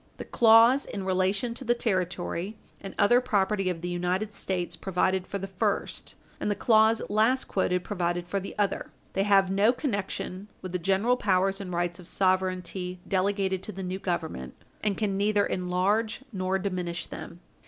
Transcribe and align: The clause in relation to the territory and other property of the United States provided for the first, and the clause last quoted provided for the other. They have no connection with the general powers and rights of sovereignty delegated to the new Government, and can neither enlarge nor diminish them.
The 0.17 0.25
clause 0.25 0.87
in 0.87 1.05
relation 1.05 1.53
to 1.53 1.63
the 1.63 1.75
territory 1.75 2.57
and 2.81 2.95
other 2.97 3.21
property 3.21 3.69
of 3.69 3.81
the 3.81 3.87
United 3.87 4.33
States 4.33 4.75
provided 4.75 5.27
for 5.27 5.37
the 5.37 5.45
first, 5.45 6.15
and 6.39 6.49
the 6.49 6.55
clause 6.55 7.03
last 7.07 7.45
quoted 7.45 7.83
provided 7.83 8.25
for 8.27 8.39
the 8.39 8.57
other. 8.57 8.89
They 9.13 9.21
have 9.21 9.51
no 9.51 9.71
connection 9.71 10.47
with 10.63 10.71
the 10.71 10.79
general 10.79 11.17
powers 11.17 11.61
and 11.61 11.71
rights 11.71 11.99
of 11.99 12.07
sovereignty 12.07 12.99
delegated 13.07 13.61
to 13.61 13.71
the 13.71 13.83
new 13.83 13.99
Government, 13.99 14.55
and 14.83 14.97
can 14.97 15.17
neither 15.17 15.45
enlarge 15.45 16.21
nor 16.33 16.57
diminish 16.57 17.05
them. 17.05 17.39